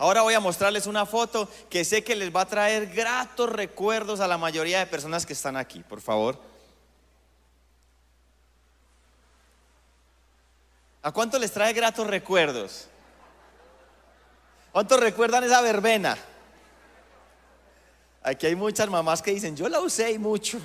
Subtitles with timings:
[0.00, 4.20] Ahora voy a mostrarles una foto que sé que les va a traer gratos recuerdos
[4.20, 6.38] a la mayoría de personas que están aquí, por favor.
[11.02, 12.86] ¿A cuánto les trae gratos recuerdos?
[14.70, 16.16] ¿Cuántos recuerdan esa verbena?
[18.22, 20.60] Aquí hay muchas mamás que dicen, yo la usé y mucho.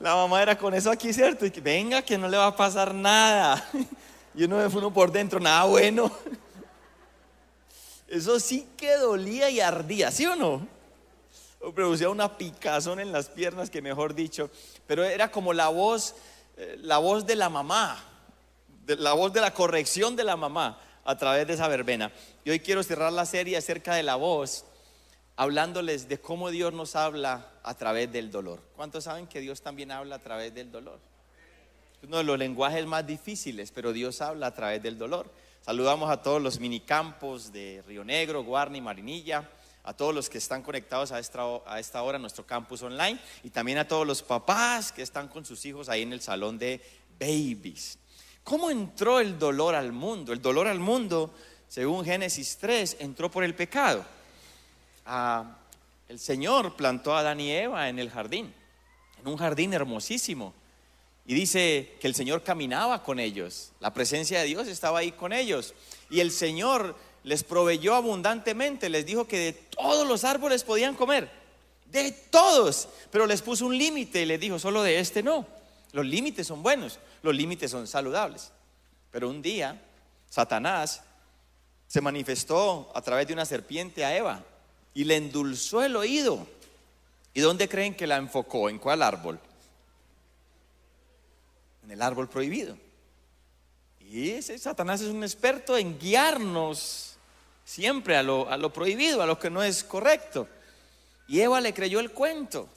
[0.00, 1.46] la mamá era con eso aquí, ¿cierto?
[1.46, 3.66] Y que venga, que no le va a pasar nada.
[4.36, 6.12] Y uno uno por dentro, nada bueno.
[8.06, 10.68] Eso sí que dolía y ardía, ¿sí o no?
[11.60, 14.50] O producía una picazón en las piernas, que mejor dicho.
[14.86, 16.14] Pero era como la voz,
[16.58, 17.98] eh, la voz de la mamá,
[18.86, 22.12] la voz de la corrección de la mamá a través de esa verbena.
[22.44, 24.66] Y hoy quiero cerrar la serie acerca de la voz,
[25.34, 28.60] hablándoles de cómo Dios nos habla a través del dolor.
[28.76, 31.00] ¿Cuántos saben que Dios también habla a través del dolor?
[32.06, 35.28] Uno de los lenguajes más difíciles, pero Dios habla a través del dolor.
[35.62, 39.50] Saludamos a todos los minicampos de Río Negro, Guarni, Marinilla,
[39.82, 43.18] a todos los que están conectados a esta, a esta hora en nuestro campus online
[43.42, 46.58] y también a todos los papás que están con sus hijos ahí en el salón
[46.58, 46.80] de
[47.18, 47.98] babies.
[48.44, 50.32] ¿Cómo entró el dolor al mundo?
[50.32, 51.34] El dolor al mundo,
[51.66, 54.04] según Génesis 3, entró por el pecado.
[55.04, 55.56] Ah,
[56.08, 58.54] el Señor plantó a Adán y Eva en el jardín,
[59.20, 60.54] en un jardín hermosísimo
[61.26, 65.32] y dice que el Señor caminaba con ellos, la presencia de Dios estaba ahí con
[65.32, 65.74] ellos.
[66.08, 71.28] Y el Señor les proveyó abundantemente, les dijo que de todos los árboles podían comer,
[71.86, 75.46] de todos, pero les puso un límite y les dijo, solo de este no.
[75.92, 78.52] Los límites son buenos, los límites son saludables.
[79.10, 79.82] Pero un día,
[80.30, 81.02] Satanás
[81.88, 84.44] se manifestó a través de una serpiente a Eva
[84.94, 86.46] y le endulzó el oído.
[87.34, 88.70] ¿Y dónde creen que la enfocó?
[88.70, 89.40] ¿En cuál árbol?
[91.86, 92.76] En el árbol prohibido.
[94.00, 97.16] Y ese Satanás es un experto en guiarnos
[97.64, 100.48] siempre a lo, a lo prohibido, a lo que no es correcto.
[101.28, 102.68] Y Eva le creyó el cuento.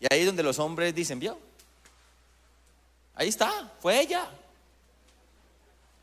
[0.00, 1.38] Y ahí es donde los hombres dicen, vio,
[3.14, 4.30] ahí está, fue ella.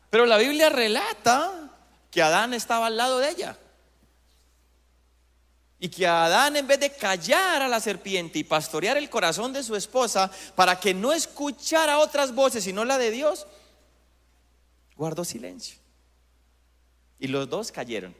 [0.08, 1.70] Pero la Biblia relata
[2.12, 3.58] que Adán estaba al lado de ella.
[5.78, 9.62] Y que Adán en vez de callar a la serpiente y pastorear el corazón de
[9.62, 13.46] su esposa para que no escuchara otras voces sino la de Dios,
[14.96, 15.78] guardó silencio.
[17.18, 18.14] Y los dos cayeron.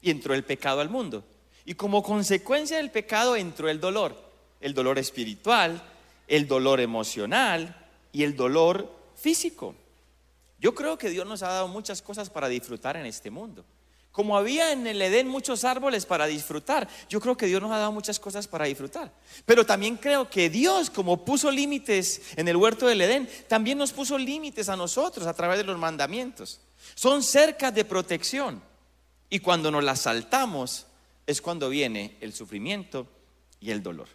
[0.00, 1.24] Y entró el pecado al mundo.
[1.64, 4.16] Y como consecuencia del pecado entró el dolor.
[4.60, 5.82] El dolor espiritual,
[6.26, 7.76] el dolor emocional
[8.12, 9.74] y el dolor físico.
[10.58, 13.64] Yo creo que Dios nos ha dado muchas cosas para disfrutar en este mundo.
[14.12, 17.78] Como había en el Edén muchos árboles para disfrutar, yo creo que Dios nos ha
[17.78, 19.12] dado muchas cosas para disfrutar.
[19.46, 23.92] Pero también creo que Dios, como puso límites en el huerto del Edén, también nos
[23.92, 26.60] puso límites a nosotros a través de los mandamientos.
[26.94, 28.60] Son cercas de protección.
[29.28, 30.86] Y cuando nos las saltamos
[31.24, 33.06] es cuando viene el sufrimiento
[33.60, 34.08] y el dolor.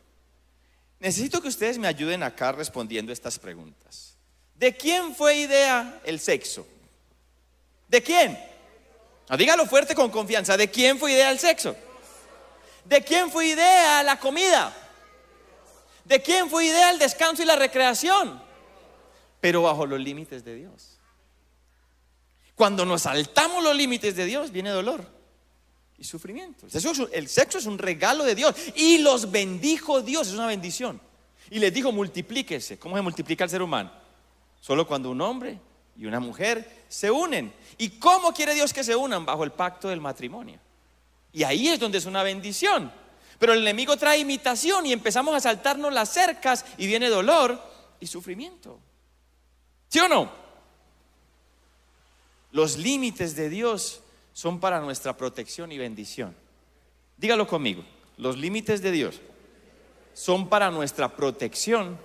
[1.00, 4.18] Necesito que ustedes me ayuden acá respondiendo estas preguntas.
[4.56, 6.68] ¿De quién fue idea el sexo?
[7.88, 8.38] ¿De quién?
[9.38, 10.56] Dígalo fuerte con confianza.
[10.58, 11.76] ¿De quién fue idea el sexo?
[12.84, 14.74] ¿De quién fue idea la comida?
[16.04, 18.42] ¿De quién fue idea el descanso y la recreación?
[19.42, 21.00] Pero bajo los límites de Dios.
[22.56, 25.06] Cuando nos saltamos los límites de Dios, viene dolor
[25.98, 26.68] y sufrimiento.
[27.12, 31.02] El sexo, es un regalo de Dios y los bendijo Dios, es una bendición.
[31.50, 32.80] Y les dijo, multiplíquese.
[32.80, 33.92] ¿Cómo se multiplica el ser humano?
[34.62, 35.60] Solo cuando un hombre
[35.98, 37.54] y una mujer se unen.
[37.78, 39.26] ¿Y cómo quiere Dios que se unan?
[39.26, 40.60] Bajo el pacto del matrimonio.
[41.32, 42.92] Y ahí es donde es una bendición.
[43.40, 47.62] Pero el enemigo trae imitación y empezamos a saltarnos las cercas y viene dolor
[48.00, 48.80] y sufrimiento.
[49.90, 50.32] ¿Sí o no?
[52.52, 54.02] Los límites de Dios
[54.34, 56.36] son para nuestra protección y bendición.
[57.18, 57.84] Dígalo conmigo.
[58.18, 59.20] Los límites de Dios
[60.14, 61.98] son para nuestra protección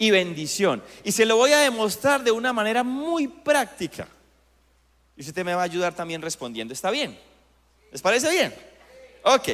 [0.00, 0.82] y bendición.
[1.04, 4.08] Y se lo voy a demostrar de una manera muy práctica.
[5.14, 6.72] Y usted me va a ayudar también respondiendo.
[6.72, 7.20] ¿Está bien?
[7.92, 8.54] ¿Les parece bien?
[9.22, 9.48] Ok.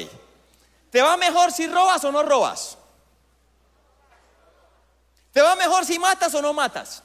[0.93, 2.79] ¿Te va mejor si robas o no robas?
[5.33, 7.03] ¿Te va mejor si matas o no matas?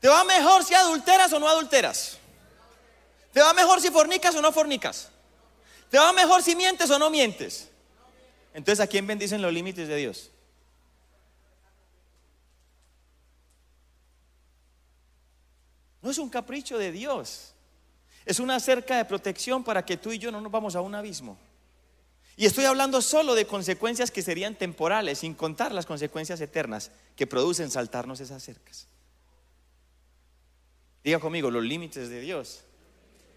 [0.00, 2.18] ¿Te va mejor si adulteras o no adulteras?
[3.32, 5.10] ¿Te va mejor si fornicas o no fornicas?
[5.90, 7.68] ¿Te va mejor si mientes o no mientes?
[8.52, 10.32] Entonces, ¿a quién bendicen los límites de Dios?
[16.04, 17.54] No es un capricho de Dios.
[18.26, 20.94] Es una cerca de protección para que tú y yo no nos vamos a un
[20.94, 21.38] abismo.
[22.36, 27.26] Y estoy hablando solo de consecuencias que serían temporales, sin contar las consecuencias eternas que
[27.26, 28.86] producen saltarnos esas cercas.
[31.02, 32.60] Diga conmigo, los límites de Dios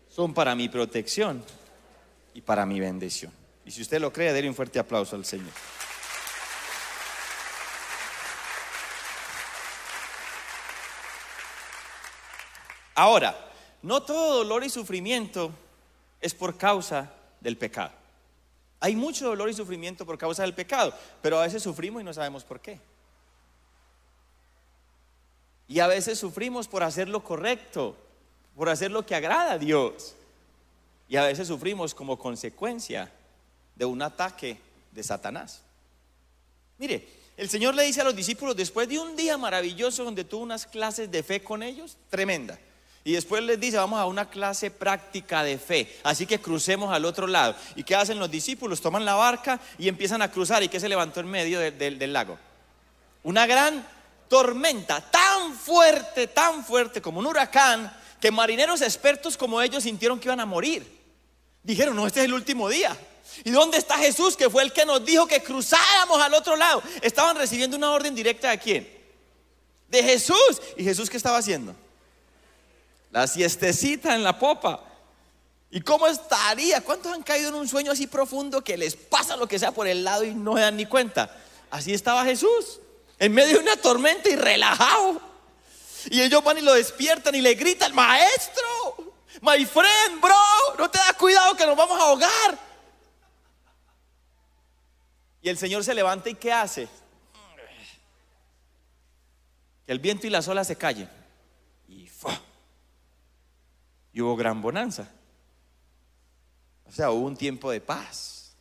[0.09, 1.43] son para mi protección
[2.33, 3.31] y para mi bendición.
[3.65, 5.53] Y si usted lo cree, déle un fuerte aplauso al Señor.
[12.97, 13.37] Ahora,
[13.83, 15.51] no todo dolor y sufrimiento
[16.19, 17.91] es por causa del pecado.
[18.79, 20.91] Hay mucho dolor y sufrimiento por causa del pecado,
[21.21, 22.79] pero a veces sufrimos y no sabemos por qué.
[25.67, 27.95] Y a veces sufrimos por hacer lo correcto,
[28.55, 30.15] por hacer lo que agrada a Dios.
[31.07, 33.11] Y a veces sufrimos como consecuencia
[33.75, 34.59] de un ataque
[34.91, 35.61] de Satanás.
[36.79, 37.07] Mire,
[37.37, 40.65] el Señor le dice a los discípulos, después de un día maravilloso donde tuvo unas
[40.65, 42.57] clases de fe con ellos, tremenda,
[43.07, 45.97] y después les dice, vamos a una clase práctica de fe.
[46.03, 47.55] Así que crucemos al otro lado.
[47.77, 48.81] ¿Y qué hacen los discípulos?
[48.81, 50.61] Toman la barca y empiezan a cruzar.
[50.61, 52.37] ¿Y qué se levantó en medio del lago?
[53.23, 53.87] Una gran
[54.27, 60.27] tormenta, tan fuerte, tan fuerte como un huracán, que marineros expertos como ellos sintieron que
[60.27, 60.85] iban a morir.
[61.63, 62.93] Dijeron, no, este es el último día.
[63.45, 66.83] ¿Y dónde está Jesús, que fue el que nos dijo que cruzáramos al otro lado?
[67.01, 68.89] Estaban recibiendo una orden directa de quién?
[69.87, 70.61] De Jesús.
[70.75, 71.73] ¿Y Jesús qué estaba haciendo?
[73.11, 74.83] La siestecita en la popa.
[75.69, 76.81] ¿Y cómo estaría?
[76.81, 79.87] ¿Cuántos han caído en un sueño así profundo que les pasa lo que sea por
[79.87, 81.29] el lado y no se dan ni cuenta?
[81.69, 82.79] Así estaba Jesús,
[83.19, 85.21] en medio de una tormenta y relajado.
[86.09, 90.35] Y ellos van y lo despiertan y le gritan, maestro, my friend, bro,
[90.77, 92.67] no te das cuidado que nos vamos a ahogar.
[95.41, 96.87] Y el Señor se levanta y ¿qué hace?
[99.85, 101.09] Que el viento y las olas se callen.
[104.17, 105.07] Y hubo gran bonanza.
[106.87, 108.55] O sea, hubo un tiempo de paz.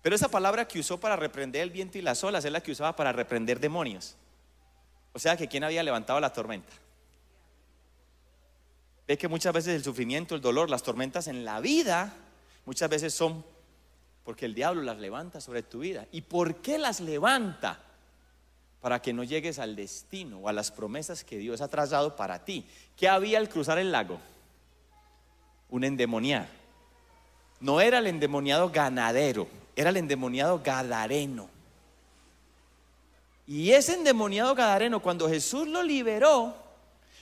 [0.00, 2.70] Pero esa palabra que usó para reprender el viento y las olas es la que
[2.70, 4.14] usaba para reprender demonios.
[5.12, 6.72] O sea, que quien había levantado la tormenta.
[9.08, 12.14] Ve que muchas veces el sufrimiento, el dolor, las tormentas en la vida,
[12.64, 13.44] muchas veces son
[14.22, 16.06] porque el diablo las levanta sobre tu vida.
[16.12, 17.80] ¿Y por qué las levanta?
[18.80, 22.44] Para que no llegues al destino o a las promesas que Dios ha trazado para
[22.44, 22.68] ti.
[22.96, 24.20] ¿Qué había al cruzar el lago?
[25.74, 26.46] Un endemoniado.
[27.58, 31.50] No era el endemoniado ganadero, era el endemoniado gadareno.
[33.44, 36.54] Y ese endemoniado gadareno, cuando Jesús lo liberó,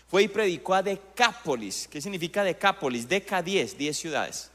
[0.06, 1.88] fue y predicó a Decápolis.
[1.90, 3.08] ¿Qué significa Decápolis?
[3.08, 4.50] Deca 10, 10 ciudades.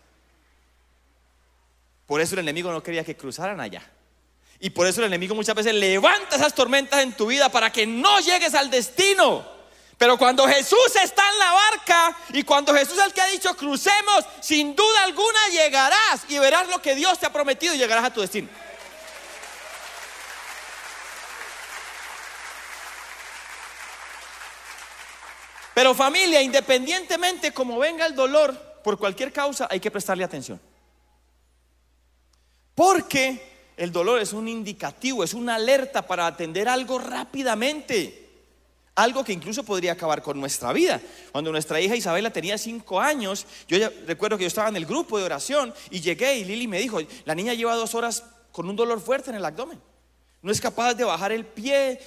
[2.05, 3.81] Por eso el enemigo no quería que cruzaran allá.
[4.59, 7.88] Y por eso el enemigo muchas veces levanta esas tormentas en tu vida para que
[7.88, 9.56] no llegues al destino.
[9.97, 13.55] Pero cuando Jesús está en la barca y cuando Jesús es el que ha dicho
[13.57, 18.05] crucemos, sin duda alguna llegarás y verás lo que Dios te ha prometido y llegarás
[18.05, 18.47] a tu destino.
[25.73, 30.61] Pero familia, independientemente como venga el dolor, por cualquier causa hay que prestarle atención.
[32.75, 38.26] Porque el dolor es un indicativo, es una alerta para atender algo rápidamente
[38.97, 40.99] algo que incluso podría acabar con nuestra vida.
[41.31, 43.77] Cuando nuestra hija Isabela tenía cinco años, yo
[44.07, 46.99] recuerdo que yo estaba en el grupo de oración y llegué y Lili me dijo,
[47.23, 49.79] la niña lleva dos horas con un dolor fuerte en el abdomen.
[50.41, 51.99] No es capaz de bajar el pie,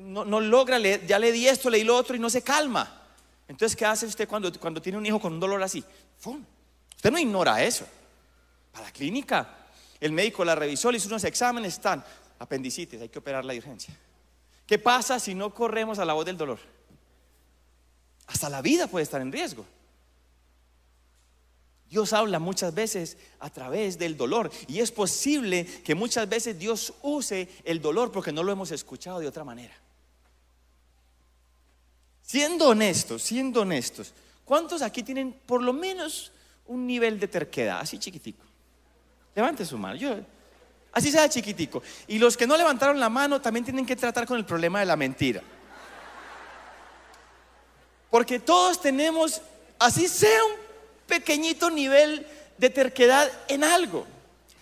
[0.00, 3.02] no, logra, ya le di esto, le di lo otro y no se calma.
[3.46, 5.84] Entonces, ¿qué hace usted cuando, cuando tiene un hijo con un dolor así?
[6.96, 7.86] Usted no ignora eso.
[8.72, 9.48] Para la clínica,
[10.00, 12.04] el médico la revisó, le hizo unos exámenes, están
[12.40, 13.96] apendicitis, hay que operar la urgencia.
[14.72, 16.58] ¿Qué pasa si no corremos a la voz del dolor?
[18.26, 19.66] Hasta la vida puede estar en riesgo.
[21.90, 26.94] Dios habla muchas veces a través del dolor y es posible que muchas veces Dios
[27.02, 29.74] use el dolor porque no lo hemos escuchado de otra manera.
[32.22, 36.32] Siendo honestos, siendo honestos, ¿cuántos aquí tienen por lo menos
[36.64, 38.42] un nivel de terquedad, así chiquitico?
[39.34, 39.96] Levante su mano.
[39.96, 40.16] Yo,
[40.92, 41.82] Así sea chiquitico.
[42.06, 44.86] Y los que no levantaron la mano también tienen que tratar con el problema de
[44.86, 45.42] la mentira.
[48.10, 49.40] Porque todos tenemos,
[49.78, 50.52] así sea un
[51.06, 52.26] pequeñito nivel
[52.58, 54.06] de terquedad en algo.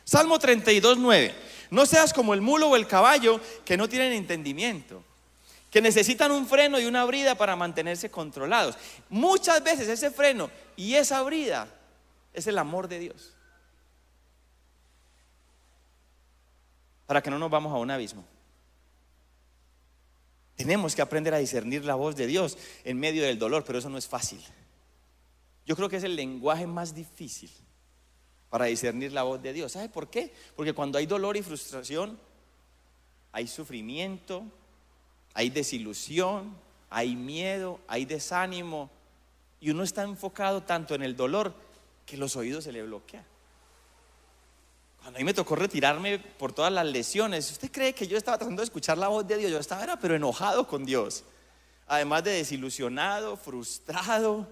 [0.04, 1.34] Salmo 32, 9.
[1.70, 5.02] No seas como el mulo o el caballo que no tienen entendimiento,
[5.70, 8.76] que necesitan un freno y una brida para mantenerse controlados.
[9.08, 11.68] Muchas veces ese freno y esa brida
[12.32, 13.34] es el amor de Dios.
[17.10, 18.24] Para que no nos vamos a un abismo.
[20.54, 23.90] Tenemos que aprender a discernir la voz de Dios en medio del dolor, pero eso
[23.90, 24.40] no es fácil.
[25.66, 27.50] Yo creo que es el lenguaje más difícil
[28.48, 29.72] para discernir la voz de Dios.
[29.72, 30.32] ¿Sabe por qué?
[30.54, 32.16] Porque cuando hay dolor y frustración,
[33.32, 34.44] hay sufrimiento,
[35.34, 36.56] hay desilusión,
[36.90, 38.88] hay miedo, hay desánimo,
[39.58, 41.54] Y uno está enfocado tanto en el dolor
[42.06, 43.24] que los oídos se le bloquean.
[45.00, 48.36] Cuando a mí me tocó retirarme por todas las lesiones, ¿usted cree que yo estaba
[48.36, 49.50] tratando de escuchar la voz de Dios?
[49.50, 51.24] Yo estaba, pero enojado con Dios.
[51.86, 54.46] Además de desilusionado, frustrado.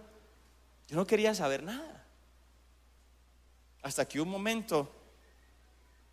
[0.89, 2.07] Yo no quería saber nada.
[3.83, 4.91] Hasta que un momento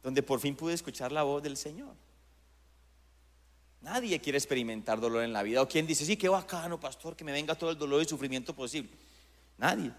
[0.03, 1.95] donde por fin pude escuchar la voz del Señor.
[3.81, 5.61] Nadie quiere experimentar dolor en la vida.
[5.61, 8.53] O quien dice, sí, qué bacano, pastor, que me venga todo el dolor y sufrimiento
[8.53, 8.91] posible.
[9.57, 9.91] Nadie.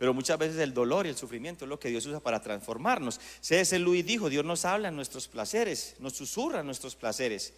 [0.00, 3.20] Pero muchas veces el dolor y el sufrimiento es lo que Dios usa para transformarnos.
[3.42, 3.78] C.S.
[3.78, 7.52] Luis dijo, Dios nos habla en nuestros placeres, nos susurra en nuestros placeres,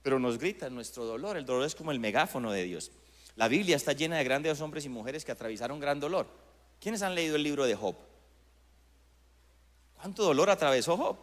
[0.00, 1.36] pero nos grita en nuestro dolor.
[1.36, 2.92] El dolor es como el megáfono de Dios.
[3.34, 6.28] La Biblia está llena de grandes hombres y mujeres que atravesaron gran dolor.
[6.80, 7.96] ¿Quiénes han leído el libro de Job?
[10.00, 11.16] ¿Cuánto dolor atravesó Job?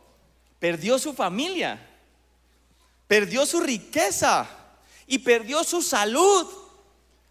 [0.60, 1.80] Perdió su familia,
[3.08, 4.46] perdió su riqueza
[5.08, 6.46] y perdió su salud.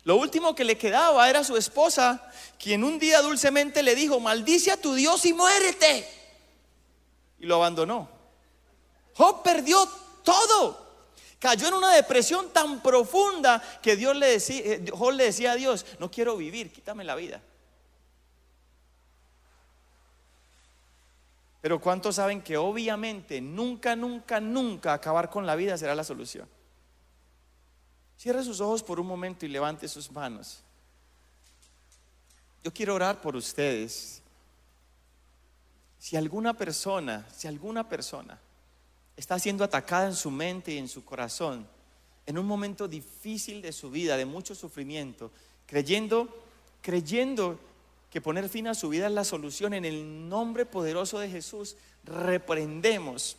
[0.08, 4.72] Lo último que le quedaba era su esposa, quien un día dulcemente le dijo, maldice
[4.72, 6.08] a tu Dios y muérete.
[7.38, 8.08] Y lo abandonó.
[9.12, 9.86] Job perdió
[10.24, 10.82] todo.
[11.38, 15.56] Cayó en una depresión tan profunda que Dios le decía, eh, Job le decía a
[15.56, 17.42] Dios, no quiero vivir, quítame la vida.
[21.60, 26.48] Pero ¿cuántos saben que obviamente nunca, nunca, nunca acabar con la vida será la solución?
[28.18, 30.60] Cierre sus ojos por un momento y levante sus manos.
[32.64, 34.20] Yo quiero orar por ustedes.
[36.00, 38.38] Si alguna persona, si alguna persona
[39.16, 41.66] está siendo atacada en su mente y en su corazón,
[42.26, 45.30] en un momento difícil de su vida, de mucho sufrimiento,
[45.66, 46.28] creyendo,
[46.82, 47.58] creyendo
[48.10, 51.76] que poner fin a su vida es la solución, en el nombre poderoso de Jesús,
[52.04, 53.36] reprendemos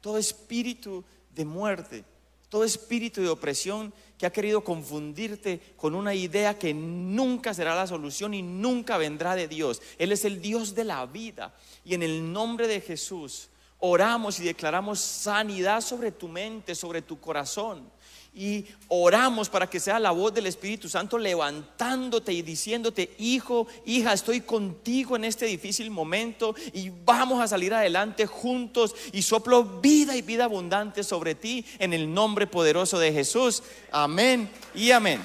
[0.00, 1.04] todo espíritu
[1.34, 2.04] de muerte,
[2.48, 7.86] todo espíritu de opresión que ha querido confundirte con una idea que nunca será la
[7.86, 9.82] solución y nunca vendrá de Dios.
[9.98, 11.54] Él es el Dios de la vida.
[11.84, 13.48] Y en el nombre de Jesús
[13.78, 17.95] oramos y declaramos sanidad sobre tu mente, sobre tu corazón
[18.36, 24.12] y oramos para que sea la voz del Espíritu Santo levantándote y diciéndote, hijo, hija,
[24.12, 30.14] estoy contigo en este difícil momento y vamos a salir adelante juntos y soplo vida
[30.14, 33.62] y vida abundante sobre ti en el nombre poderoso de Jesús.
[33.90, 35.22] Amén y amén.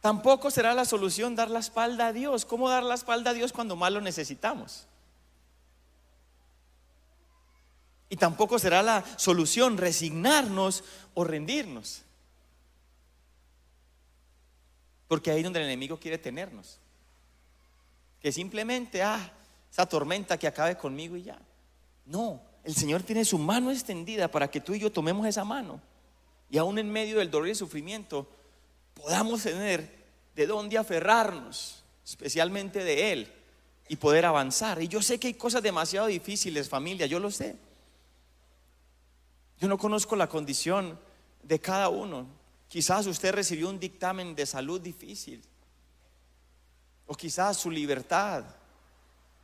[0.00, 2.44] Tampoco será la solución dar la espalda a Dios.
[2.44, 4.88] ¿Cómo dar la espalda a Dios cuando más lo necesitamos?
[8.08, 10.84] Y tampoco será la solución resignarnos
[11.14, 12.02] o rendirnos.
[15.08, 16.78] Porque ahí es donde el enemigo quiere tenernos.
[18.20, 19.32] Que simplemente, ah,
[19.70, 21.38] esa tormenta que acabe conmigo y ya.
[22.04, 25.80] No, el Señor tiene su mano extendida para que tú y yo tomemos esa mano.
[26.50, 28.28] Y aún en medio del dolor y el sufrimiento,
[28.94, 33.32] podamos tener de dónde aferrarnos, especialmente de Él,
[33.88, 34.80] y poder avanzar.
[34.82, 37.56] Y yo sé que hay cosas demasiado difíciles, familia, yo lo sé.
[39.58, 40.98] Yo no conozco la condición
[41.42, 42.26] de cada uno.
[42.68, 45.42] Quizás usted recibió un dictamen de salud difícil.
[47.06, 48.44] O quizás su libertad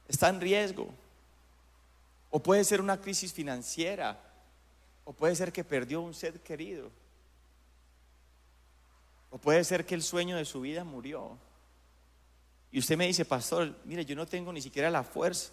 [0.08, 0.88] está en riesgo.
[2.30, 4.20] O puede ser una crisis financiera.
[5.04, 6.90] O puede ser que perdió un ser querido.
[9.30, 11.38] O puede ser que el sueño de su vida murió.
[12.70, 15.52] Y usted me dice, pastor, mire, yo no tengo ni siquiera la fuerza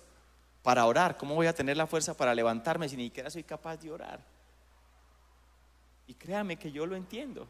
[0.64, 1.18] para orar.
[1.18, 4.39] ¿Cómo voy a tener la fuerza para levantarme si ni siquiera soy capaz de orar?
[6.10, 7.48] Y créame que yo lo entiendo.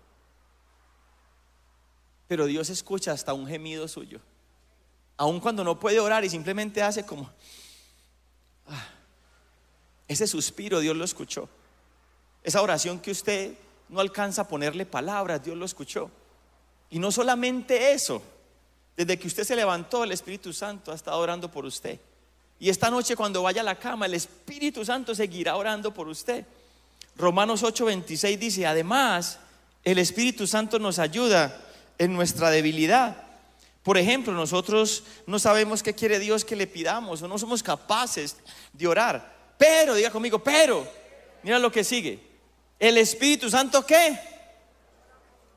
[2.28, 4.20] Pero Dios escucha hasta un gemido suyo.
[5.16, 7.32] Aun cuando no puede orar y simplemente hace como...
[8.68, 8.90] Ah,
[10.10, 11.48] ese suspiro Dios lo escuchó.
[12.44, 16.12] Esa oración que usted no alcanza a ponerle palabras, Dios lo escuchó.
[16.90, 18.22] Y no solamente eso,
[18.98, 21.98] desde que usted se levantó, el Espíritu Santo ha estado orando por usted.
[22.60, 26.46] Y esta noche cuando vaya a la cama, el Espíritu Santo seguirá orando por usted.
[27.20, 29.40] Romanos 8:26 dice, además,
[29.84, 31.60] el Espíritu Santo nos ayuda
[31.98, 33.18] en nuestra debilidad.
[33.84, 38.38] Por ejemplo, nosotros no sabemos qué quiere Dios que le pidamos o no somos capaces
[38.72, 39.34] de orar.
[39.58, 40.88] Pero, diga conmigo, pero,
[41.44, 42.20] mira lo que sigue.
[42.80, 44.18] El Espíritu Santo, ¿qué?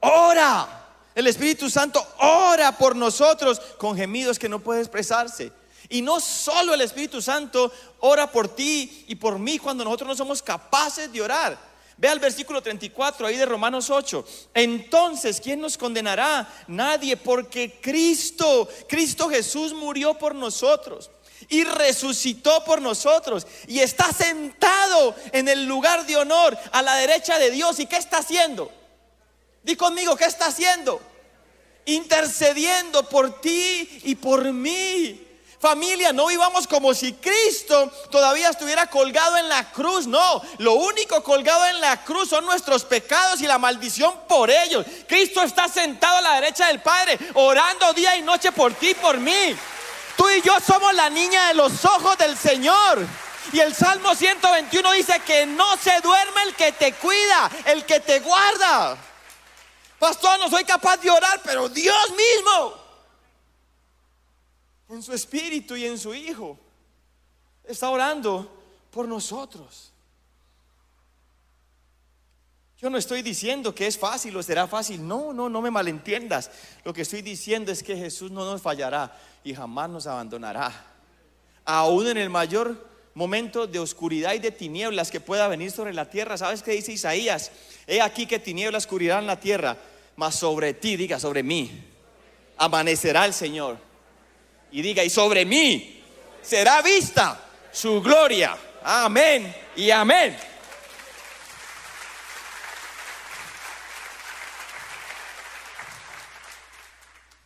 [0.01, 0.81] Ora.
[1.15, 5.53] El Espíritu Santo ora por nosotros con gemidos que no puede expresarse.
[5.93, 7.71] Y no solo el Espíritu Santo
[8.01, 11.59] ora por ti y por mí cuando nosotros no somos capaces de orar.
[11.99, 14.25] Vea el versículo 34 ahí de Romanos 8.
[14.55, 16.51] Entonces, ¿quién nos condenará?
[16.67, 21.11] Nadie, porque Cristo, Cristo Jesús murió por nosotros.
[21.49, 27.39] y resucitó por nosotros y está sentado en el lugar de honor a la derecha
[27.39, 27.79] de Dios.
[27.81, 28.71] ¿Y qué está haciendo?
[29.63, 31.03] Di conmigo, ¿qué está haciendo?
[31.85, 35.32] Intercediendo por ti y por mí.
[35.63, 40.09] Familia, no vivamos como si Cristo todavía estuviera colgado en la cruz.
[40.09, 44.85] No, lo único colgado en la cruz son nuestros pecados y la maldición por ellos.
[45.07, 48.95] Cristo está sentado a la derecha del Padre, orando día y noche por ti y
[48.95, 49.57] por mí.
[50.17, 53.07] Tú y yo somos la niña de los ojos del Señor.
[53.53, 58.01] Y el Salmo 121 dice que no se duerme el que te cuida, el que
[58.01, 58.97] te guarda.
[60.01, 62.82] Pastor, no soy capaz de orar, pero Dios mismo
[64.93, 66.59] en su espíritu y en su Hijo.
[67.65, 68.47] Está orando
[68.91, 69.91] por nosotros.
[72.79, 75.07] Yo no estoy diciendo que es fácil o será fácil.
[75.07, 76.51] No, no, no me malentiendas.
[76.85, 80.71] Lo que estoy diciendo es que Jesús no nos fallará y jamás nos abandonará.
[81.65, 86.11] Aún en el mayor momento de oscuridad y de tinieblas que pueda venir sobre la
[86.11, 86.37] tierra.
[86.37, 87.51] ¿Sabes qué dice Isaías?
[87.87, 89.77] He aquí que tinieblas en la tierra,
[90.17, 91.85] mas sobre ti, diga, sobre mí,
[92.59, 93.92] amanecerá el Señor
[94.73, 96.03] y diga, y sobre mí
[96.43, 98.57] será vista su gloria.
[98.83, 100.37] Amén y amén.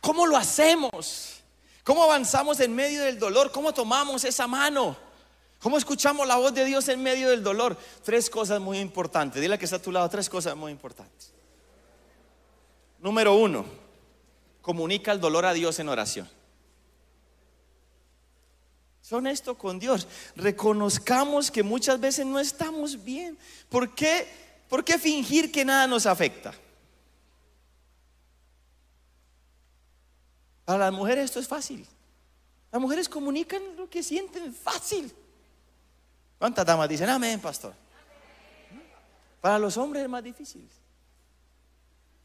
[0.01, 1.41] ¿Cómo lo hacemos?
[1.83, 3.51] ¿Cómo avanzamos en medio del dolor?
[3.51, 4.95] ¿Cómo tomamos esa mano?
[5.59, 7.77] ¿Cómo escuchamos la voz de Dios en medio del dolor?
[8.03, 9.41] Tres cosas muy importantes.
[9.41, 11.33] Dile que está a tu lado, tres cosas muy importantes.
[12.99, 13.65] Número uno,
[14.61, 16.36] comunica el dolor a Dios en oración.
[19.07, 20.05] Son honesto con Dios.
[20.35, 23.37] Reconozcamos que muchas veces no estamos bien.
[23.69, 24.27] ¿Por qué,
[24.67, 26.53] ¿Por qué fingir que nada nos afecta?
[30.65, 31.87] Para las mujeres esto es fácil.
[32.69, 35.09] Las mujeres comunican lo que sienten fácil.
[36.37, 37.73] ¿Cuántas damas dicen amén, pastor?
[39.39, 40.67] Para los hombres es más difícil.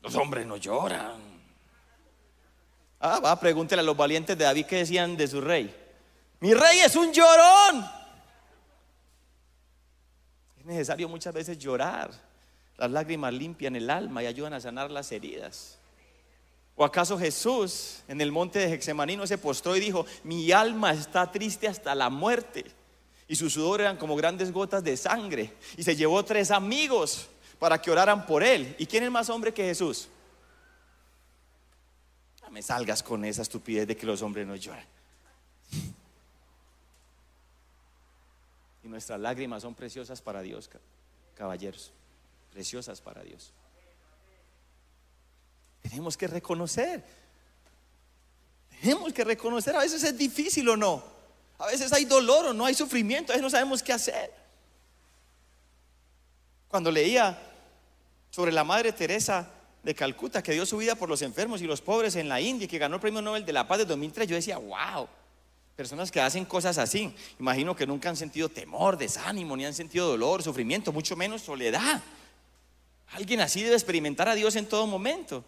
[0.01, 1.21] Los hombres no lloran.
[2.99, 5.82] Ah, va, pregúntele a los valientes de David que decían de su rey.
[6.43, 7.89] Mi rey es un llorón.
[10.59, 12.11] Es necesario muchas veces llorar.
[12.79, 15.79] Las lágrimas limpian el alma y ayudan a sanar las heridas.
[16.75, 21.31] ¿O acaso Jesús en el monte de Hexemanino se postró y dijo, mi alma está
[21.31, 22.65] triste hasta la muerte?
[23.29, 25.53] Y sus sudor eran como grandes gotas de sangre.
[25.77, 27.29] Y se llevó tres amigos
[27.61, 28.75] para que oraran por él.
[28.81, 30.09] ¿Y quién es más hombre que Jesús?
[32.43, 34.85] No me salgas con esa estupidez de que los hombres no lloran.
[38.83, 40.69] Y nuestras lágrimas son preciosas para Dios,
[41.35, 41.93] caballeros.
[42.51, 43.53] Preciosas para Dios.
[45.83, 47.03] Tenemos que reconocer.
[48.81, 49.75] Tenemos que reconocer.
[49.77, 51.03] A veces es difícil o no.
[51.59, 53.33] A veces hay dolor o no, hay sufrimiento.
[53.33, 54.33] A veces no sabemos qué hacer.
[56.69, 57.39] Cuando leía
[58.31, 59.51] sobre la Madre Teresa
[59.83, 62.65] de Calcuta, que dio su vida por los enfermos y los pobres en la India,
[62.65, 65.09] y que ganó el Premio Nobel de la Paz de 2003, yo decía, wow.
[65.77, 70.09] Personas que hacen cosas así, imagino que nunca han sentido temor, desánimo, ni han sentido
[70.09, 72.03] dolor, sufrimiento, mucho menos soledad.
[73.13, 75.45] Alguien así debe experimentar a Dios en todo momento.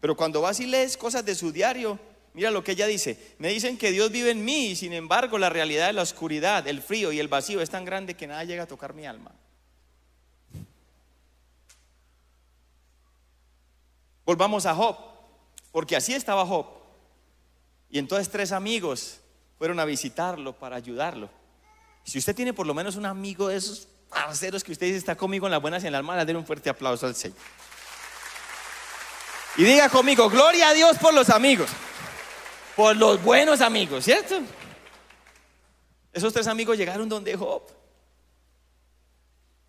[0.00, 1.98] Pero cuando vas y lees cosas de su diario,
[2.34, 3.34] mira lo que ella dice.
[3.38, 6.66] Me dicen que Dios vive en mí y sin embargo la realidad de la oscuridad,
[6.66, 9.32] el frío y el vacío es tan grande que nada llega a tocar mi alma.
[14.24, 14.96] Volvamos a Job,
[15.72, 16.66] porque así estaba Job.
[17.90, 19.20] Y entonces tres amigos
[19.60, 21.28] fueron a visitarlo para ayudarlo.
[22.02, 25.16] Si usted tiene por lo menos un amigo de esos parceros que usted dice está
[25.16, 27.36] conmigo en las buenas y en las malas, denle un fuerte aplauso al Señor.
[29.58, 31.68] Y diga conmigo, gloria a Dios por los amigos,
[32.74, 34.40] por los buenos amigos, ¿cierto?
[36.10, 37.60] Esos tres amigos llegaron donde Job.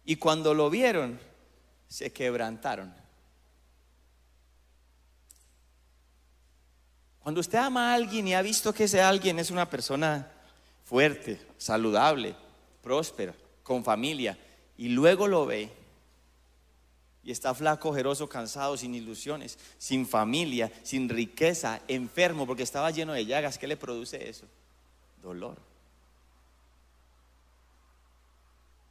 [0.06, 1.20] Y cuando lo vieron,
[1.90, 2.96] se quebrantaron.
[7.24, 10.32] Cuando usted ama a alguien y ha visto que ese alguien es una persona
[10.84, 12.36] fuerte, saludable,
[12.82, 14.38] próspera, con familia,
[14.78, 15.70] y luego lo ve
[17.24, 23.14] y está flaco, ojeroso, cansado, sin ilusiones, sin familia, sin riqueza, enfermo porque estaba lleno
[23.14, 24.46] de llagas, ¿qué le produce eso?
[25.22, 25.58] Dolor.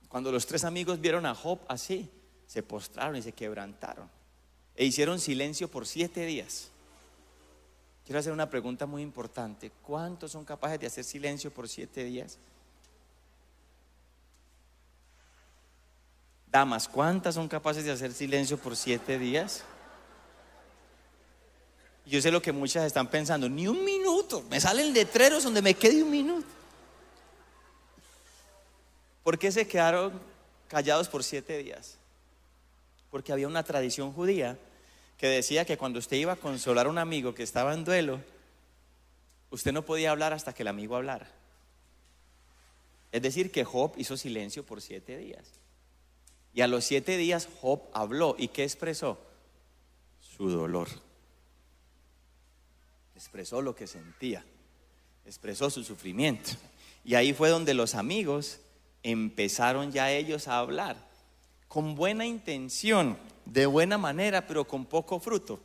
[0.09, 2.09] Cuando los tres amigos vieron a Job así,
[2.47, 4.09] se postraron y se quebrantaron
[4.77, 6.69] e hicieron silencio por siete días.
[8.11, 9.71] Quiero hacer una pregunta muy importante.
[9.87, 12.39] ¿Cuántos son capaces de hacer silencio por siete días?
[16.51, 19.63] Damas, ¿cuántas son capaces de hacer silencio por siete días?
[22.05, 24.43] Yo sé lo que muchas están pensando, ni un minuto.
[24.51, 26.49] Me salen letreros donde me quede un minuto.
[29.23, 30.21] ¿Por qué se quedaron
[30.67, 31.97] callados por siete días?
[33.09, 34.59] Porque había una tradición judía
[35.21, 38.23] que decía que cuando usted iba a consolar a un amigo que estaba en duelo,
[39.51, 41.31] usted no podía hablar hasta que el amigo hablara.
[43.13, 45.45] Es decir, que Job hizo silencio por siete días.
[46.55, 48.35] Y a los siete días Job habló.
[48.39, 49.21] ¿Y qué expresó?
[50.23, 50.89] Su dolor.
[53.15, 54.43] Expresó lo que sentía.
[55.27, 56.53] Expresó su sufrimiento.
[57.05, 58.61] Y ahí fue donde los amigos
[59.03, 60.97] empezaron ya ellos a hablar.
[61.69, 63.19] Con buena intención,
[63.53, 65.61] de buena manera, pero con poco fruto.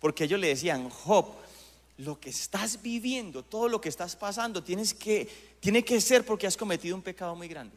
[0.00, 1.26] Porque ellos le decían, Job,
[1.98, 6.46] lo que estás viviendo, todo lo que estás pasando, tienes que, tiene que ser porque
[6.46, 7.76] has cometido un pecado muy grande.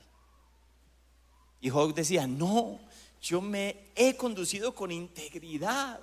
[1.62, 2.80] Y Job decía, no,
[3.22, 6.00] yo me he conducido con integridad.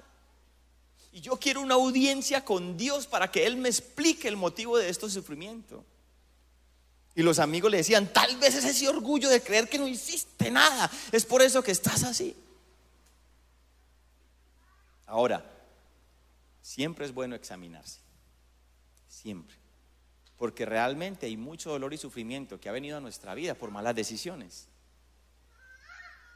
[1.12, 4.90] Y yo quiero una audiencia con Dios para que Él me explique el motivo de
[4.90, 5.82] este sufrimiento.
[7.14, 10.50] Y los amigos le decían, tal vez es ese orgullo de creer que no hiciste
[10.50, 10.90] nada.
[11.10, 12.36] Es por eso que estás así.
[15.06, 15.44] Ahora,
[16.60, 18.00] siempre es bueno examinarse.
[19.08, 19.56] Siempre.
[20.36, 23.94] Porque realmente hay mucho dolor y sufrimiento que ha venido a nuestra vida por malas
[23.94, 24.68] decisiones.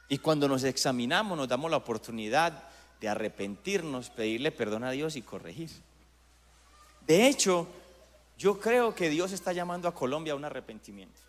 [0.09, 2.65] Y cuando nos examinamos nos damos la oportunidad
[3.01, 5.71] de arrepentirnos, pedirle perdón a Dios y corregir.
[7.07, 7.69] De hecho,
[8.39, 11.21] yo creo que Dios está llamando a Colombia a un arrepentimiento.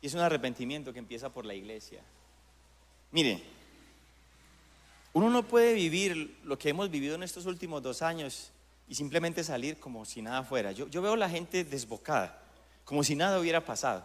[0.00, 2.02] Y es un arrepentimiento que empieza por la iglesia.
[3.10, 3.42] Mire,
[5.12, 8.52] uno no puede vivir lo que hemos vivido en estos últimos dos años
[8.88, 10.72] y simplemente salir como si nada fuera.
[10.72, 12.42] Yo, yo veo la gente desbocada,
[12.84, 14.04] como si nada hubiera pasado.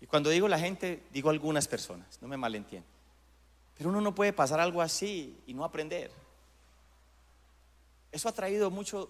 [0.00, 2.90] Y cuando digo la gente, digo algunas personas, no me malentiendan.
[3.76, 6.10] Pero uno no puede pasar algo así y no aprender.
[8.12, 9.08] Eso ha traído mucho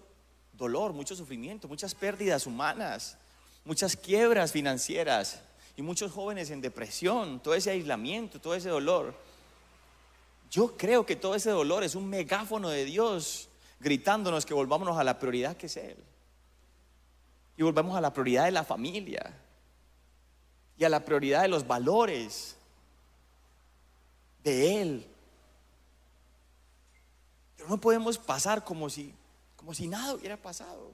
[0.52, 3.18] dolor, mucho sufrimiento, muchas pérdidas humanas,
[3.64, 5.42] muchas quiebras financieras
[5.76, 9.14] y muchos jóvenes en depresión, todo ese aislamiento, todo ese dolor.
[10.54, 13.48] Yo creo que todo ese dolor es un megáfono de Dios
[13.80, 15.96] gritándonos que volvámonos a la prioridad que es Él.
[17.56, 19.34] Y volvamos a la prioridad de la familia,
[20.78, 22.56] y a la prioridad de los valores
[24.44, 25.06] de Él.
[27.56, 29.12] Pero no podemos pasar como si,
[29.56, 30.92] como si nada hubiera pasado.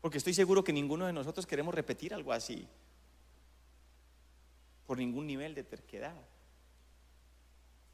[0.00, 2.66] Porque estoy seguro que ninguno de nosotros queremos repetir algo así.
[4.88, 6.16] Por ningún nivel de terquedad.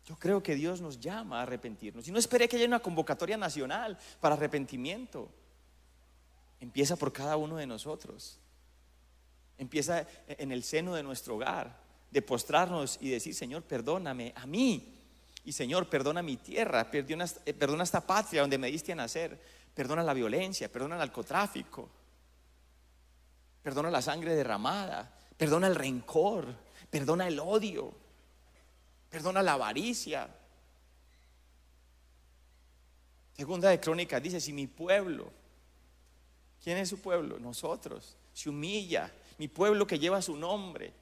[0.07, 2.07] Yo creo que Dios nos llama a arrepentirnos.
[2.07, 5.29] Y no espere que haya una convocatoria nacional para arrepentimiento.
[6.61, 8.39] Empieza por cada uno de nosotros.
[9.59, 11.77] Empieza en el seno de nuestro hogar,
[12.11, 14.97] de postrarnos y decir, Señor, perdóname a mí.
[15.45, 19.41] Y Señor, perdona mi tierra, eh, perdona, esta patria donde me diste a nacer,
[19.75, 21.89] perdona la violencia, perdona el narcotráfico,
[23.63, 26.47] perdona la sangre derramada, perdona el rencor,
[26.91, 27.93] perdona el odio,
[29.17, 30.29] perdona la avaricia.
[33.33, 35.33] Segunda de Crónicas dice, si mi pueblo,
[36.63, 37.39] ¿quién es su pueblo?
[37.39, 40.93] Nosotros, se humilla mi pueblo que lleva su nombre,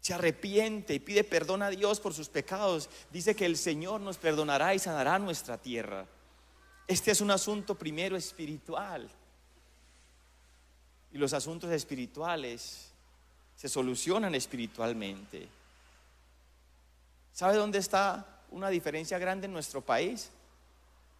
[0.00, 4.16] se arrepiente y pide perdón a Dios por sus pecados, dice que el Señor nos
[4.16, 6.06] perdonará y sanará nuestra tierra.
[6.86, 9.10] Este es un asunto primero espiritual.
[11.12, 12.92] Y los asuntos espirituales
[13.56, 15.61] se solucionan espiritualmente.
[17.32, 20.30] ¿Sabe dónde está una diferencia grande en nuestro país?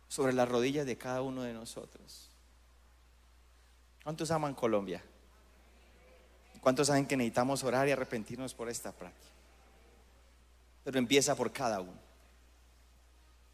[0.08, 2.28] Sobre las rodillas de cada uno de nosotros.
[4.04, 5.02] ¿Cuántos aman Colombia?
[6.60, 9.32] ¿Cuántos saben que necesitamos orar y arrepentirnos por esta práctica?
[10.84, 11.98] Pero empieza por cada uno.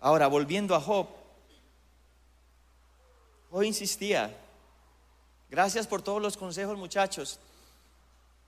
[0.00, 1.08] Ahora, volviendo a Job,
[3.50, 4.36] Job insistía,
[5.50, 7.38] gracias por todos los consejos muchachos,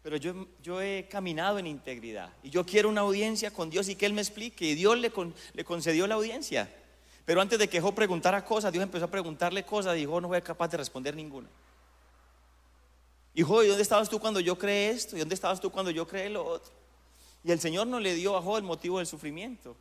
[0.02, 3.96] pero yo, yo, he caminado en integridad y yo quiero una audiencia con Dios y
[3.96, 4.64] que Él me explique.
[4.64, 5.12] Y Dios le,
[5.52, 6.74] le concedió la audiencia.
[7.26, 10.28] Pero antes de que Job preguntara cosas, Dios empezó a preguntarle cosas y Job no
[10.28, 11.48] fue capaz de responder ninguna.
[13.34, 15.16] Hijo, ¿y dónde estabas tú cuando yo creé esto?
[15.16, 16.72] ¿Y dónde estabas tú cuando yo creé lo otro?
[17.44, 19.76] Y el Señor no le dio a Job el motivo del sufrimiento.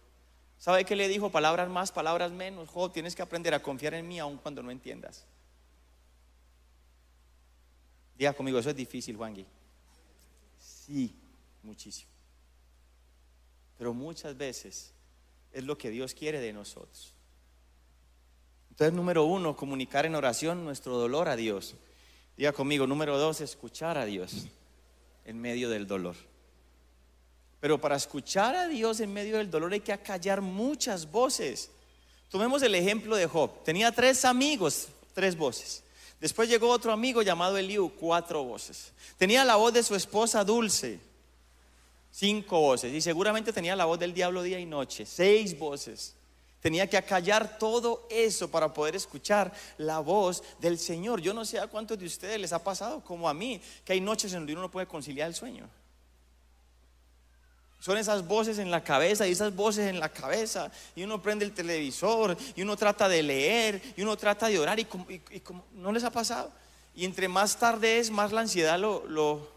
[0.57, 1.29] ¿Sabe qué le dijo?
[1.29, 2.67] Palabras más, palabras menos.
[2.69, 5.25] Job, tienes que aprender a confiar en mí aun cuando no entiendas.
[8.17, 9.33] Diga conmigo, eso es difícil, Juan
[10.89, 11.13] Sí,
[11.61, 12.09] muchísimo.
[13.77, 14.91] Pero muchas veces
[15.51, 17.13] es lo que Dios quiere de nosotros.
[18.71, 21.75] Entonces, número uno, comunicar en oración nuestro dolor a Dios.
[22.35, 24.47] Diga conmigo, número dos, escuchar a Dios
[25.25, 26.15] en medio del dolor.
[27.59, 31.69] Pero para escuchar a Dios en medio del dolor hay que acallar muchas voces.
[32.29, 33.63] Tomemos el ejemplo de Job.
[33.63, 35.83] Tenía tres amigos, tres voces.
[36.19, 38.91] Después llegó otro amigo llamado Eliú, cuatro voces.
[39.17, 40.99] Tenía la voz de su esposa Dulce,
[42.11, 42.93] cinco voces.
[42.93, 46.15] Y seguramente tenía la voz del diablo día y noche, seis voces.
[46.61, 51.21] Tenía que acallar todo eso para poder escuchar la voz del Señor.
[51.21, 54.01] Yo no sé a cuántos de ustedes les ha pasado, como a mí, que hay
[54.01, 55.69] noches en donde uno no puede conciliar el sueño.
[57.79, 60.69] Son esas voces en la cabeza y esas voces en la cabeza.
[60.95, 64.79] Y uno prende el televisor y uno trata de leer y uno trata de orar
[64.79, 66.51] y como, no les ha pasado.
[66.93, 69.49] Y entre más tarde es, más la ansiedad lo, lo,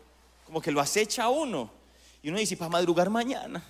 [0.46, 1.70] como que lo acecha a uno.
[2.22, 3.64] Y uno dice, para madrugar mañana.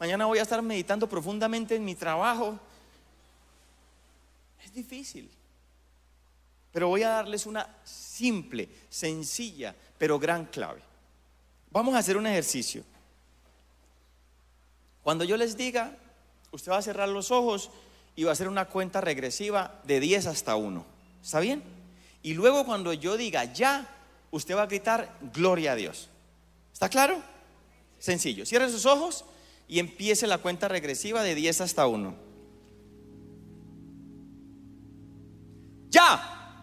[0.00, 2.58] Mañana voy a estar meditando profundamente en mi trabajo.
[4.64, 5.30] Es difícil.
[6.72, 10.82] Pero voy a darles una simple, sencilla, pero gran clave.
[11.70, 12.82] Vamos a hacer un ejercicio.
[15.04, 15.96] Cuando yo les diga,
[16.50, 17.70] usted va a cerrar los ojos
[18.16, 20.84] y va a hacer una cuenta regresiva de 10 hasta 1.
[21.22, 21.62] ¿Está bien?
[22.22, 23.86] Y luego cuando yo diga ya,
[24.30, 26.08] usted va a gritar gloria a Dios.
[26.72, 27.22] ¿Está claro?
[27.98, 28.46] Sencillo.
[28.46, 29.26] Cierre sus ojos
[29.68, 32.14] y empiece la cuenta regresiva de 10 hasta 1.
[35.90, 36.62] ¡Ya!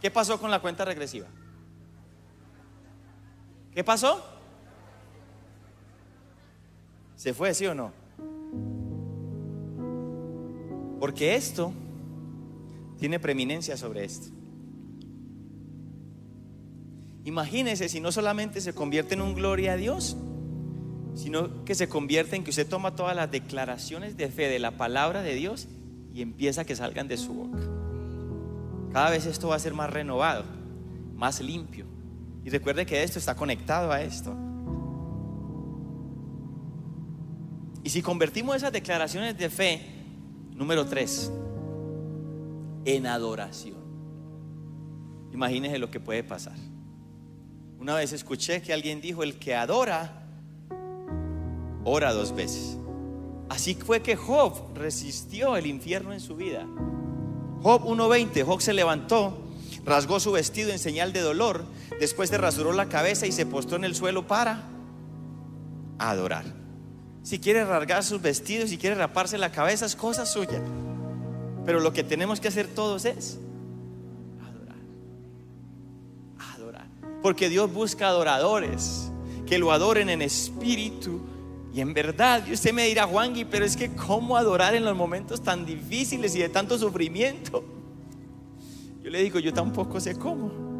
[0.00, 1.28] ¿Qué pasó con la cuenta regresiva?
[3.74, 4.31] ¿Qué pasó?
[7.22, 7.92] ¿Se fue, sí o no?
[10.98, 11.72] Porque esto
[12.98, 14.26] tiene preeminencia sobre esto.
[17.24, 20.16] Imagínese si no solamente se convierte en un gloria a Dios,
[21.14, 24.76] sino que se convierte en que usted toma todas las declaraciones de fe de la
[24.76, 25.68] palabra de Dios
[26.12, 27.60] y empieza a que salgan de su boca.
[28.92, 30.42] Cada vez esto va a ser más renovado,
[31.14, 31.86] más limpio.
[32.44, 34.36] Y recuerde que esto está conectado a esto.
[37.84, 39.80] Y si convertimos esas declaraciones de fe,
[40.54, 41.32] número tres,
[42.84, 43.82] en adoración.
[45.32, 46.56] Imagínese lo que puede pasar.
[47.78, 50.24] Una vez escuché que alguien dijo, el que adora,
[51.84, 52.78] ora dos veces.
[53.48, 56.66] Así fue que Job resistió el infierno en su vida.
[57.62, 59.36] Job 1.20, Job se levantó,
[59.84, 61.64] rasgó su vestido en señal de dolor,
[61.98, 64.68] después se rasuró la cabeza y se postó en el suelo para
[65.98, 66.61] adorar.
[67.22, 70.60] Si quiere rasgar sus vestidos, si quiere raparse la cabeza, es cosa suya.
[71.64, 73.38] Pero lo que tenemos que hacer todos es
[74.40, 74.76] adorar.
[76.54, 76.86] Adorar.
[77.22, 79.10] Porque Dios busca adoradores
[79.46, 81.20] que lo adoren en espíritu
[81.72, 82.44] y en verdad.
[82.46, 86.34] Y usted me dirá, Juan, pero es que ¿cómo adorar en los momentos tan difíciles
[86.34, 87.64] y de tanto sufrimiento?
[89.02, 90.71] Yo le digo, yo tampoco sé cómo.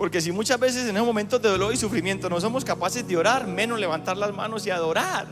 [0.00, 3.18] Porque si muchas veces en esos momentos de dolor y sufrimiento no somos capaces de
[3.18, 5.26] orar, menos levantar las manos y adorar.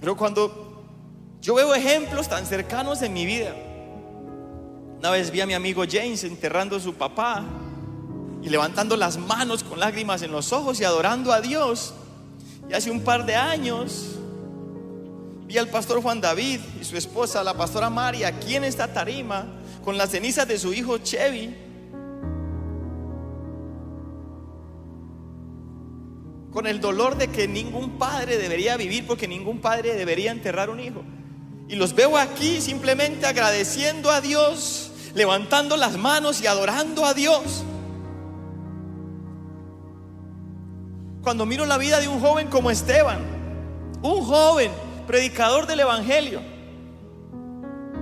[0.00, 0.82] Pero cuando
[1.40, 3.54] yo veo ejemplos tan cercanos en mi vida,
[4.98, 7.44] una vez vi a mi amigo James enterrando a su papá
[8.42, 11.94] y levantando las manos con lágrimas en los ojos y adorando a Dios.
[12.68, 14.16] Y hace un par de años
[15.46, 19.46] vi al pastor Juan David y su esposa, la pastora María, aquí en esta tarima,
[19.84, 21.67] con las cenizas de su hijo Chevy
[26.52, 30.80] con el dolor de que ningún padre debería vivir porque ningún padre debería enterrar un
[30.80, 31.02] hijo.
[31.68, 37.64] Y los veo aquí simplemente agradeciendo a Dios, levantando las manos y adorando a Dios.
[41.22, 43.18] Cuando miro la vida de un joven como Esteban,
[44.02, 44.70] un joven
[45.06, 46.40] predicador del Evangelio,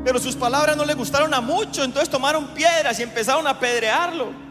[0.05, 4.46] pero sus palabras no le gustaron a mucho, entonces tomaron piedras y empezaron a apedrearlo.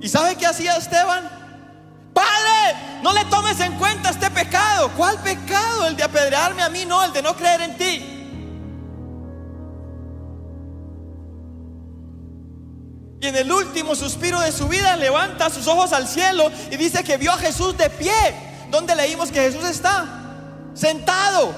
[0.00, 1.28] ¿Y sabe qué hacía Esteban?
[2.12, 4.90] Padre, no le tomes en cuenta este pecado.
[4.96, 5.86] ¿Cuál pecado?
[5.86, 8.12] El de apedrearme a mí, no, el de no creer en ti.
[13.20, 17.02] Y en el último suspiro de su vida levanta sus ojos al cielo y dice
[17.02, 18.12] que vio a Jesús de pie.
[18.70, 20.06] ¿Dónde leímos que Jesús está?
[20.74, 21.54] Sentado.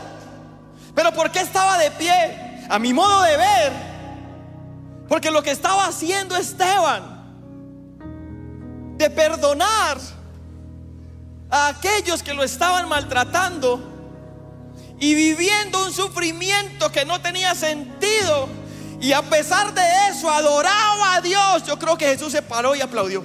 [0.94, 2.66] Pero ¿por qué estaba de pie?
[2.68, 3.72] A mi modo de ver.
[5.08, 7.17] Porque lo que estaba haciendo Esteban
[8.98, 9.98] de perdonar
[11.48, 13.80] a aquellos que lo estaban maltratando
[14.98, 18.48] y viviendo un sufrimiento que no tenía sentido.
[19.00, 21.64] Y a pesar de eso, adoraba a Dios.
[21.64, 23.22] Yo creo que Jesús se paró y aplaudió.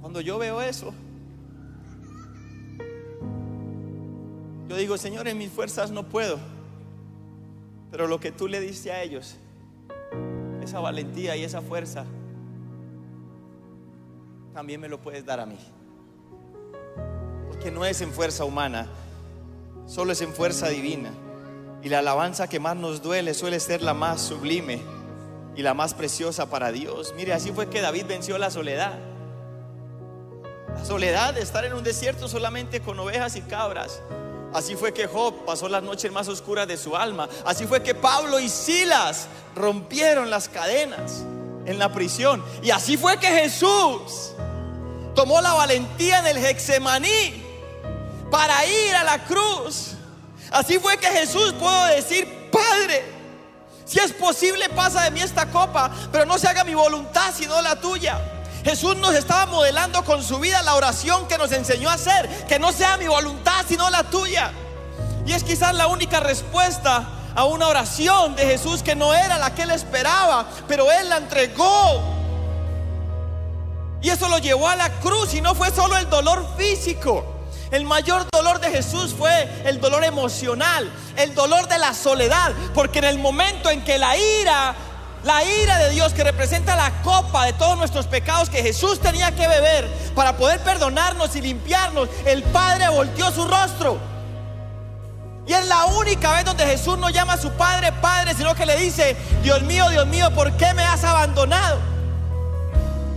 [0.00, 0.94] Cuando yo veo eso,
[4.70, 6.38] Yo digo, Señor, en mis fuerzas no puedo.
[7.90, 9.34] Pero lo que tú le diste a ellos,
[10.62, 12.04] esa valentía y esa fuerza,
[14.54, 15.58] también me lo puedes dar a mí.
[17.48, 18.86] Porque no es en fuerza humana,
[19.86, 21.10] solo es en fuerza divina.
[21.82, 24.80] Y la alabanza que más nos duele suele ser la más sublime
[25.56, 27.12] y la más preciosa para Dios.
[27.16, 29.00] Mire, así fue que David venció la soledad.
[30.72, 34.00] La soledad de estar en un desierto solamente con ovejas y cabras.
[34.52, 37.28] Así fue que Job pasó las noches más oscuras de su alma.
[37.44, 41.22] Así fue que Pablo y Silas rompieron las cadenas
[41.66, 42.44] en la prisión.
[42.62, 44.32] Y así fue que Jesús
[45.14, 47.44] tomó la valentía en el Hexemaní
[48.30, 49.92] para ir a la cruz.
[50.50, 53.04] Así fue que Jesús pudo decir, Padre,
[53.84, 57.60] si es posible pasa de mí esta copa, pero no se haga mi voluntad sino
[57.62, 58.39] la tuya.
[58.64, 62.58] Jesús nos estaba modelando con su vida la oración que nos enseñó a hacer, que
[62.58, 64.52] no sea mi voluntad sino la tuya.
[65.26, 69.54] Y es quizás la única respuesta a una oración de Jesús que no era la
[69.54, 72.02] que él esperaba, pero él la entregó.
[74.02, 77.24] Y eso lo llevó a la cruz y no fue solo el dolor físico.
[77.70, 82.98] El mayor dolor de Jesús fue el dolor emocional, el dolor de la soledad, porque
[82.98, 84.74] en el momento en que la ira
[85.24, 89.34] la ira de Dios que representa la copa de todos nuestros pecados que Jesús tenía
[89.34, 93.98] que beber para poder perdonarnos y limpiarnos, el Padre volteó su rostro.
[95.46, 98.64] Y es la única vez donde Jesús no llama a su Padre Padre, sino que
[98.64, 101.78] le dice, Dios mío, Dios mío, ¿por qué me has abandonado?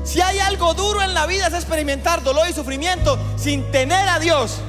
[0.03, 4.19] Si hay algo duro en la vida es experimentar dolor y sufrimiento sin tener a
[4.19, 4.59] Dios.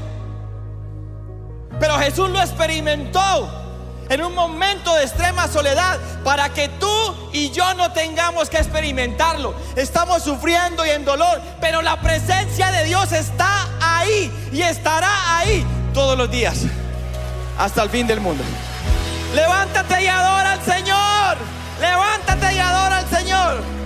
[1.81, 3.63] Pero Jesús lo experimentó
[4.09, 9.55] en un momento de extrema soledad para que tú y yo no tengamos que experimentarlo.
[9.77, 15.67] Estamos sufriendo y en dolor, pero la presencia de Dios está ahí y estará ahí
[15.93, 16.59] todos los días
[17.59, 18.45] hasta el fin del mundo.
[19.35, 21.37] Levántate y adora al Señor.
[21.81, 23.84] Levántate y adora al Señor.